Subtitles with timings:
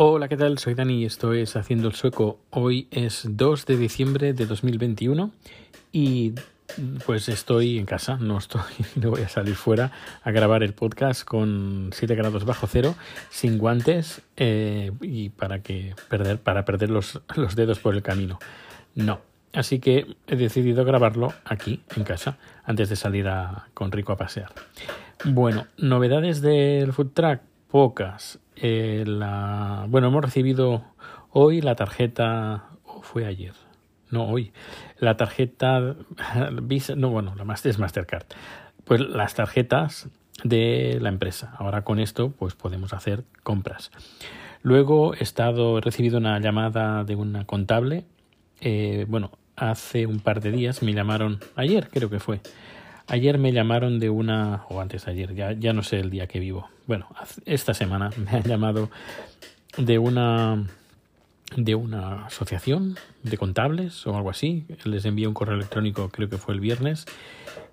[0.00, 0.58] Hola, ¿qué tal?
[0.58, 2.38] Soy Dani y esto es Haciendo el Sueco.
[2.50, 5.32] Hoy es 2 de diciembre de 2021
[5.90, 6.34] y
[7.04, 8.62] pues estoy en casa, no estoy,
[8.94, 9.90] no voy a salir fuera
[10.22, 12.94] a grabar el podcast con 7 grados bajo cero,
[13.28, 18.38] sin guantes eh, y para que perder, para perder los, los dedos por el camino.
[18.94, 19.20] No.
[19.52, 23.26] Así que he decidido grabarlo aquí, en casa, antes de salir
[23.74, 24.52] con Rico a pasear.
[25.24, 27.40] Bueno, novedades del food truck,
[27.70, 28.40] pocas.
[28.56, 30.84] Eh, la, bueno, hemos recibido
[31.30, 33.54] hoy la tarjeta, o fue ayer,
[34.10, 34.52] no hoy,
[34.98, 35.96] la tarjeta
[36.62, 38.26] Visa, no, bueno, la más es Mastercard.
[38.84, 40.08] Pues las tarjetas
[40.44, 41.54] de la empresa.
[41.58, 43.90] Ahora con esto, pues podemos hacer compras.
[44.62, 48.04] Luego he estado, he recibido una llamada de una contable.
[48.60, 52.40] Eh, bueno, hace un par de días me llamaron, ayer creo que fue,
[53.08, 56.26] Ayer me llamaron de una, o antes de ayer, ya, ya no sé el día
[56.26, 56.68] que vivo.
[56.86, 57.06] Bueno,
[57.46, 58.90] esta semana me han llamado
[59.76, 60.64] de una
[61.56, 64.66] de una asociación de contables o algo así.
[64.84, 67.06] Les envié un correo electrónico, creo que fue el viernes,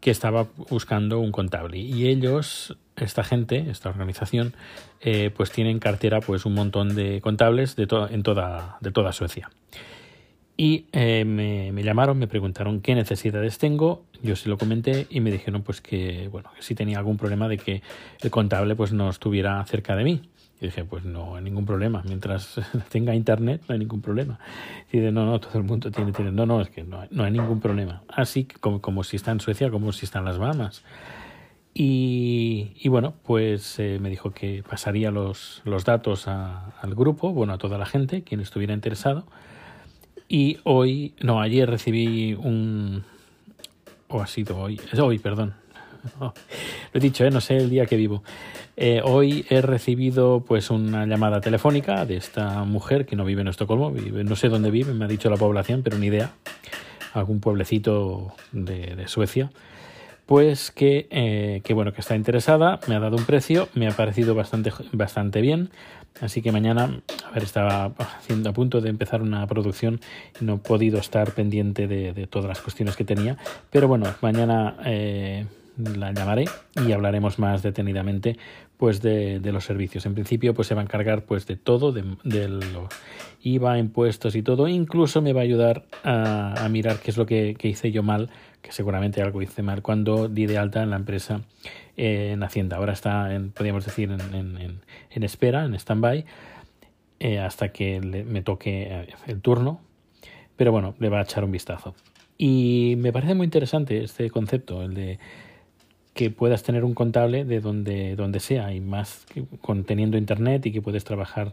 [0.00, 1.78] que estaba buscando un contable.
[1.78, 4.54] Y ellos, esta gente, esta organización,
[5.00, 9.50] eh, pues tienen cartera pues un montón de contables de, en toda, de toda Suecia.
[10.62, 15.30] Y eh, me, llamaron, me preguntaron qué necesidades tengo, yo se lo comenté y me
[15.30, 17.80] dijeron pues que bueno que si tenía algún problema de que
[18.20, 20.20] el contable pues no estuviera cerca de mí.
[20.60, 24.38] Y dije, pues no hay ningún problema, mientras tenga internet no hay ningún problema.
[24.92, 26.30] Y dice, no, no, todo el mundo tiene, tiene.
[26.30, 28.02] No, no, es que no, no hay ningún problema.
[28.08, 30.84] Así como, como si está en Suecia, como si está en las Bahamas.
[31.72, 37.54] Y, y, bueno, pues eh, me dijo que pasaría los, los datos al grupo, bueno,
[37.54, 39.24] a toda la gente, quien estuviera interesado,
[40.30, 43.02] y hoy, no, ayer recibí un...
[44.06, 45.54] o ha sido hoy, es hoy, perdón.
[46.20, 46.32] lo
[46.94, 47.30] he dicho, ¿eh?
[47.30, 48.22] no sé el día que vivo.
[48.76, 53.48] Eh, hoy he recibido pues una llamada telefónica de esta mujer que no vive en
[53.48, 56.30] Estocolmo, vive, no sé dónde vive, me ha dicho la población, pero ni idea.
[57.12, 59.50] Algún pueblecito de Suecia
[60.30, 63.90] pues que, eh, que, bueno que está interesada me ha dado un precio me ha
[63.90, 65.70] parecido bastante bastante bien
[66.20, 69.98] así que mañana a ver estaba haciendo a punto de empezar una producción
[70.40, 73.38] y no he podido estar pendiente de, todas las cuestiones que tenía
[73.70, 75.46] pero bueno mañana eh,
[75.96, 76.44] la llamaré
[76.86, 78.36] y hablaremos más detenidamente
[78.80, 80.06] pues de, los servicios.
[80.06, 82.48] En principio pues se va a encargar pues de todo, de, de
[83.42, 84.68] IVA, impuestos y todo.
[84.68, 88.30] Incluso me va a ayudar a, mirar qué es lo que, hice yo mal,
[88.62, 91.42] que seguramente algo hice mal cuando di de alta en la empresa
[91.96, 92.76] eh, en Hacienda.
[92.76, 96.24] Ahora está, en, podríamos decir, en, en, en espera, en stand-by,
[97.20, 99.80] eh, hasta que le, me toque eh, el turno.
[100.56, 101.94] Pero bueno, le va a echar un vistazo.
[102.36, 105.18] Y me parece muy interesante este concepto, el de
[106.20, 109.24] que puedas tener un contable de donde, donde sea y más
[109.62, 111.52] con, teniendo internet y que puedes trabajar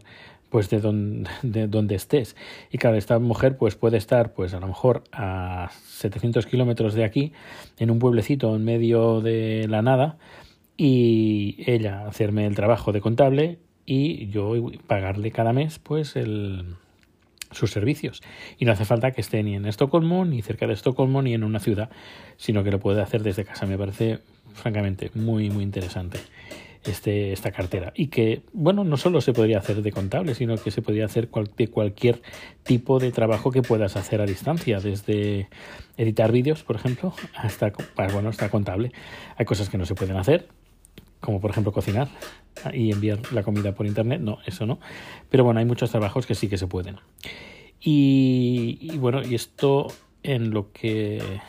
[0.50, 2.36] pues de donde, de donde estés.
[2.70, 7.04] Y claro, esta mujer pues puede estar pues a lo mejor a 700 kilómetros de
[7.04, 7.32] aquí,
[7.78, 10.18] en un pueblecito en medio de la nada,
[10.76, 14.52] y ella hacerme el trabajo de contable y yo
[14.86, 16.76] pagarle cada mes pues el
[17.50, 18.22] sus servicios.
[18.58, 21.44] Y no hace falta que esté ni en Estocolmo, ni cerca de Estocolmo, ni en
[21.44, 21.90] una ciudad,
[22.36, 23.66] sino que lo puede hacer desde casa.
[23.66, 24.20] Me parece
[24.54, 26.18] francamente muy muy interesante
[26.84, 27.92] este, esta cartera.
[27.94, 31.28] Y que bueno no solo se podría hacer de contable sino que se podría hacer
[31.56, 32.22] de cualquier
[32.62, 35.48] tipo de trabajo que puedas hacer a distancia desde
[35.96, 37.72] editar vídeos por ejemplo hasta
[38.12, 38.92] bueno hasta contable.
[39.36, 40.48] Hay cosas que no se pueden hacer
[41.20, 42.08] como por ejemplo cocinar
[42.72, 44.20] y enviar la comida por internet.
[44.20, 44.78] No eso no.
[45.30, 46.96] Pero bueno hay muchos trabajos que sí que se pueden.
[47.80, 49.88] Y, y bueno y esto
[50.22, 51.40] en lo que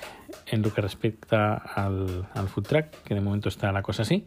[0.52, 4.25] en lo que respecta al, al food truck, que de momento está la cosa así.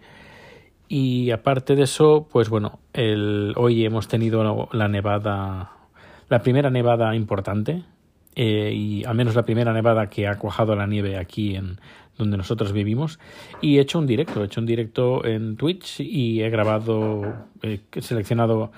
[0.89, 5.73] Y aparte de eso, pues bueno, el, hoy hemos tenido la nevada,
[6.29, 7.83] la primera nevada importante,
[8.35, 11.79] eh, y al menos la primera nevada que ha cuajado la nieve aquí en
[12.19, 13.19] donde nosotros vivimos.
[13.61, 17.81] Y he hecho un directo, he hecho un directo en Twitch y he grabado, he
[18.01, 18.71] seleccionado,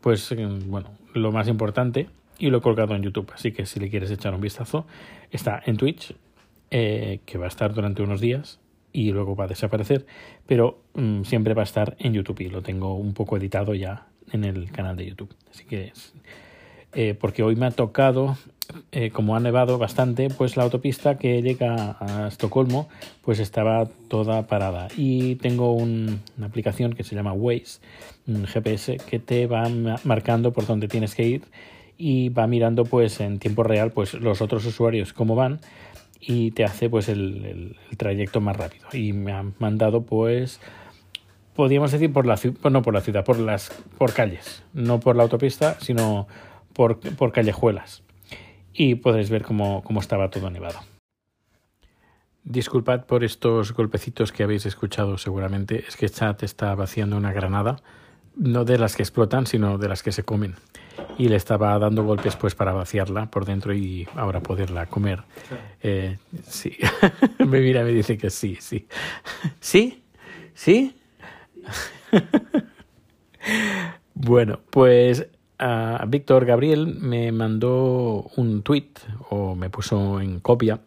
[0.00, 0.34] pues
[0.66, 2.08] bueno, lo más importante
[2.38, 3.30] y lo he colgado en YouTube.
[3.34, 4.86] Así que si le quieres echar un vistazo,
[5.30, 6.14] está en Twitch
[6.70, 8.58] eh, que va a estar durante unos días
[8.92, 10.06] y luego va a desaparecer,
[10.46, 14.06] pero mmm, siempre va a estar en YouTube y lo tengo un poco editado ya
[14.32, 15.34] en el canal de YouTube.
[15.50, 15.92] Así que,
[16.94, 18.36] eh, porque hoy me ha tocado,
[18.92, 22.88] eh, como ha nevado bastante, pues la autopista que llega a Estocolmo,
[23.22, 24.88] pues estaba toda parada.
[24.96, 27.80] Y tengo un, una aplicación que se llama Waze,
[28.28, 29.68] un GPS, que te va
[30.04, 31.42] marcando por dónde tienes que ir
[31.96, 35.60] y va mirando pues en tiempo real pues los otros usuarios cómo van
[36.20, 40.60] y te hace pues el, el, trayecto más rápido y me han mandado pues
[41.54, 45.16] podríamos decir por la ciudad, no por la ciudad, por las por calles, no por
[45.16, 46.26] la autopista, sino
[46.72, 48.02] por, por callejuelas.
[48.72, 50.80] Y podréis ver cómo, cómo estaba todo nevado.
[52.42, 55.84] Disculpad por estos golpecitos que habéis escuchado seguramente.
[55.86, 57.76] Es que Chat está vaciando una granada,
[58.36, 60.54] no de las que explotan, sino de las que se comen.
[61.18, 65.22] Y le estaba dando golpes pues para vaciarla por dentro y ahora poderla comer.
[65.82, 66.76] Eh, sí,
[67.38, 68.86] me mira y me dice que sí, sí.
[69.60, 70.02] ¿Sí?
[70.54, 70.96] ¿Sí?
[74.14, 75.26] bueno, pues
[76.08, 78.90] Víctor Gabriel me mandó un tweet
[79.30, 80.80] o me puso en copia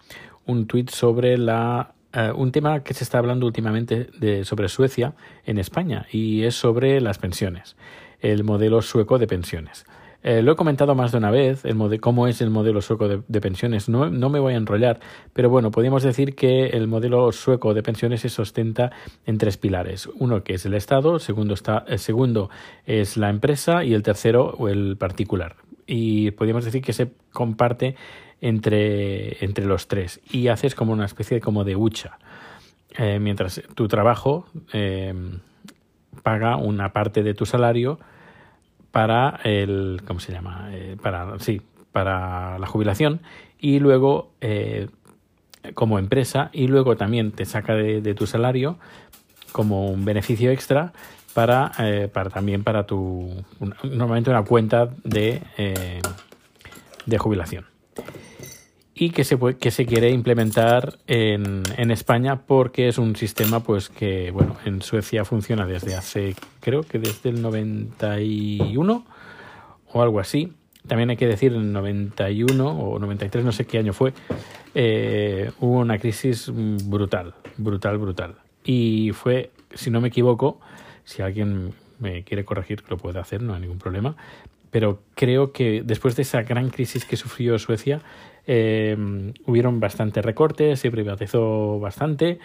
[0.47, 5.13] un tweet sobre la eh, un tema que se está hablando últimamente de, sobre Suecia
[5.45, 7.75] en España y es sobre las pensiones,
[8.19, 9.85] el modelo sueco de pensiones.
[10.23, 13.41] Eh, lo he comentado más de una vez, el cómo es el modelo sueco de,
[13.41, 13.87] pensiones.
[13.87, 14.99] No, no, me voy a enrollar,
[15.33, 18.91] pero bueno, podríamos decir que el modelo sueco de pensiones se sustenta
[19.25, 20.09] en tres pilares.
[20.19, 22.49] Uno que es el Estado, segundo, está, el segundo
[22.85, 25.55] es la empresa y el tercero el particular.
[25.85, 27.95] Y podríamos decir que se comparte
[28.41, 32.17] entre, entre los tres y haces como una especie como de hucha.
[32.97, 35.13] Eh, mientras tu trabajo eh,
[36.23, 37.99] paga una parte de tu salario
[38.91, 40.69] para el ¿cómo se llama?
[40.71, 41.61] Eh, para sí,
[41.91, 43.21] para la jubilación
[43.59, 44.87] y luego eh,
[45.73, 48.77] como empresa y luego también te saca de, tu salario
[49.51, 50.93] como un beneficio extra
[51.33, 51.71] para,
[52.13, 53.43] para también para tu
[53.83, 55.41] normalmente una cuenta de,
[57.05, 57.65] de jubilación
[58.99, 63.89] y que se, que se quiere implementar en, en, España porque es un sistema pues
[63.89, 69.05] que bueno en Suecia funciona desde hace creo que desde el 91
[69.93, 70.53] o algo así.
[70.87, 74.13] También hay que decir en el 91 o 93 no sé qué año fue
[74.73, 78.35] eh, hubo una crisis brutal brutal brutal.
[78.63, 80.59] Y fue si no me equivoco
[81.03, 84.15] si alguien me quiere corregir lo puede hacer no hay ningún problema
[84.71, 88.01] pero creo que después de esa gran crisis que sufrió Suecia
[88.45, 88.95] eh,
[89.45, 92.39] hubieron bastantes recortes, se privatizó bastante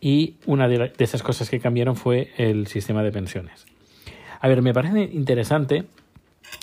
[0.00, 3.66] y una de, esas cosas que cambiaron fue el sistema de pensiones.
[4.40, 5.84] A ver, me parece interesante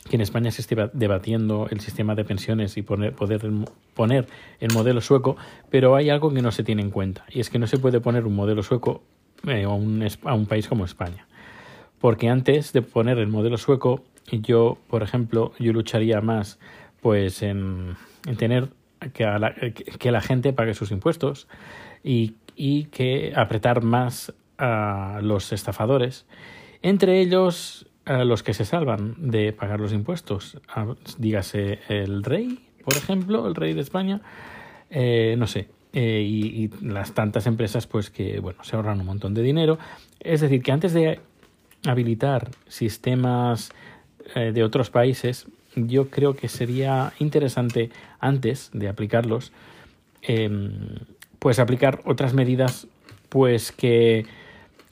[0.10, 3.42] que en España se esté debatiendo el sistema de pensiones y poner, poder
[3.94, 4.28] poner
[4.60, 5.38] el modelo sueco,
[5.70, 8.02] pero hay algo que no se tiene en cuenta y es que no se puede
[8.02, 9.04] poner un modelo sueco
[9.48, 11.28] eh, a, un, a un país como España.
[12.00, 16.60] Porque antes de poner el modelo sueco, yo, por ejemplo, yo lucharía más
[17.02, 17.96] pues en
[18.28, 18.70] en tener
[19.14, 19.56] que, la,
[20.00, 21.48] que la gente pague sus impuestos
[22.04, 26.26] y, y, que apretar más a los estafadores,
[26.82, 30.60] entre ellos a los que se salvan de pagar los impuestos,
[31.18, 34.22] dígase el rey, por ejemplo, el rey de España,
[34.90, 39.06] eh, no sé, eh, y, y, las tantas empresas pues que bueno se ahorran un
[39.06, 39.80] montón de dinero.
[40.20, 41.20] Es decir, que antes de
[41.86, 43.72] habilitar sistemas
[44.36, 49.52] eh, de otros países, yo creo que sería interesante antes de aplicarlos,
[50.22, 50.72] em,
[51.40, 52.88] pues aplicar otras medidas
[53.30, 54.26] pues que,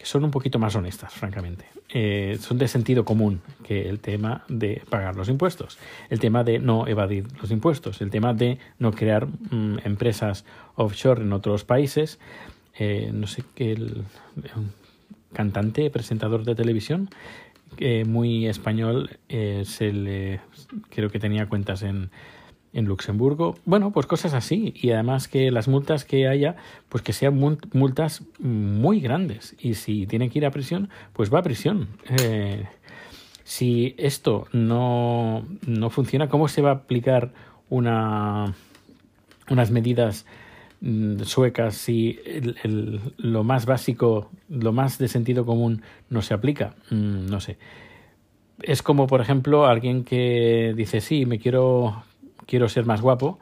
[0.04, 1.66] son un poquito más honestas, francamente.
[1.90, 5.80] Eh, son de sentido común que el tema de pagar los impuestos,
[6.10, 10.46] el tema de no evadir los impuestos, el tema de no crear mm, empresas
[10.76, 12.20] offshore en otros países.
[12.78, 14.04] Eh, no sé qué el,
[15.36, 17.10] cantante, presentador de televisión,
[18.06, 20.42] muy español, eh, se le,
[20.90, 22.10] creo que tenía cuentas en,
[22.76, 23.56] en Luxemburgo.
[23.66, 24.74] Bueno, pues cosas así.
[24.76, 26.58] Y además que las multas que haya,
[26.90, 27.40] pues que sean
[27.74, 29.56] multas muy grandes.
[29.60, 31.88] Y si tiene que ir a prisión, pues va a prisión.
[32.20, 32.66] Eh,
[33.44, 37.32] si esto no, no funciona, ¿cómo se va a aplicar
[37.70, 38.54] una,
[39.50, 40.26] unas medidas
[41.24, 46.76] suecas si el, lo más básico, lo más de sentido común no se aplica.
[46.92, 47.58] Mm, no sé.
[48.62, 52.04] Es como, por ejemplo, alguien que dice, sí, me quiero,
[52.46, 53.40] quiero ser más guapo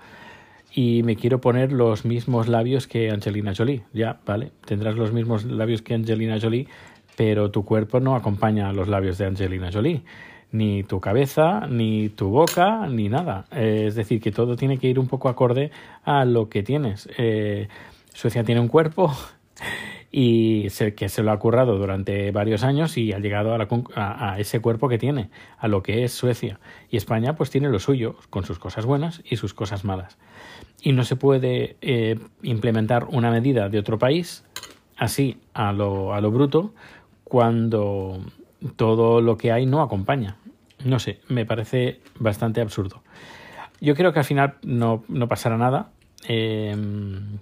[0.73, 3.83] y me quiero poner los mismos labios que Angelina Jolie.
[3.93, 6.67] Ya, vale, tendrás los mismos labios que Angelina Jolie,
[7.15, 10.03] pero tu cuerpo no acompaña a los labios de Angelina Jolie
[10.53, 13.45] ni tu cabeza, ni tu boca, ni nada.
[13.51, 15.71] Eh, es decir, que todo tiene que ir un poco acorde
[16.03, 17.09] a lo que tienes.
[17.17, 17.67] Eh,
[18.13, 19.11] Suecia tiene un cuerpo
[20.11, 23.57] y sé que se lo ha currado durante varios años y ha llegado
[23.95, 26.59] a, ese cuerpo que tiene, a lo que es Suecia.
[26.91, 30.19] Y España pues tiene lo suyo, con sus cosas buenas y sus cosas malas.
[30.83, 34.45] Y no se puede eh, implementar una medida de otro país
[34.97, 36.75] así a lo, a lo bruto
[37.23, 38.19] cuando
[38.75, 40.37] todo lo que hay no acompaña.
[40.83, 43.03] No sé, me parece bastante absurdo.
[43.79, 45.91] Yo creo que al final no, no pasará nada,
[46.27, 47.39] em,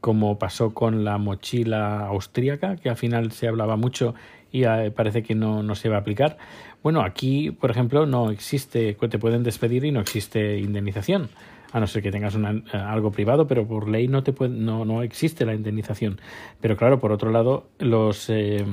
[0.00, 4.14] como pasó con la mochila austríaca, que al final se hablaba mucho
[4.50, 6.36] y eh, parece que no, no se va a aplicar.
[6.82, 11.30] Bueno, aquí, por ejemplo, no existe, te pueden despedir y no existe indemnización
[11.72, 15.02] a no ser que tengas eh, algo privado, pero por ley no, te no, no
[15.02, 16.20] existe la indemnización.
[16.60, 18.64] Pero claro, por otro lado, los, eh,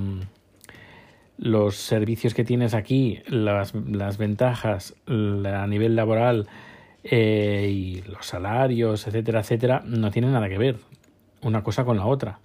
[1.42, 3.74] los servicios que tienes aquí, las,
[4.18, 6.48] ventajas a nivel laboral
[7.04, 10.78] eh, y los salarios, etcétera, etcétera, no tienen nada que ver
[11.42, 12.38] una cosa con la otra.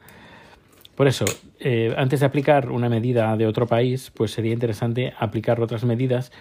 [0.94, 1.26] Por eso,
[1.60, 6.32] eh, antes de aplicar una medida de otro país, pues sería interesante aplicar otras medidas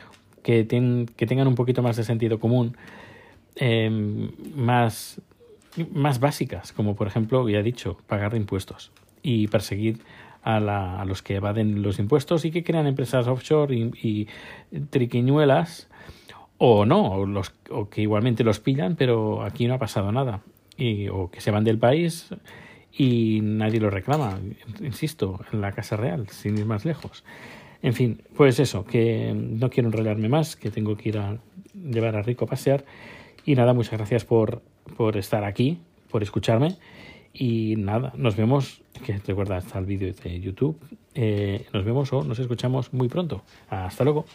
[0.42, 0.66] que,
[1.18, 2.78] que tengan un poquito más de sentido común,
[3.58, 3.90] eh,
[4.56, 5.20] más,
[5.92, 10.00] más básicas, como por ejemplo, ya he dicho, pagar impuestos y perseguir
[10.46, 14.28] a, la, los que evaden los impuestos y que crean empresas offshore y, y
[14.92, 15.90] triquiñuelas
[16.60, 20.42] o no, o, los, o que igualmente los pillan, pero aquí no ha pasado nada.
[20.78, 22.30] Y, o que se van del país
[22.96, 24.40] y nadie lo reclama,
[24.82, 27.24] insisto, en la Casa Real, sin ir más lejos.
[27.82, 31.40] En fin, pues eso, que no quiero enrollarme más, que tengo que ir a
[31.74, 32.86] llevar a Rico a pasear.
[33.46, 34.62] Y nada, muchas gracias por,
[34.96, 36.78] por estar aquí, por escucharme.
[37.38, 40.80] Y nada, nos vemos, que recuerda, está el vídeo de YouTube.
[41.14, 43.44] Eh, nos vemos o nos escuchamos muy pronto.
[43.70, 44.26] Hasta luego.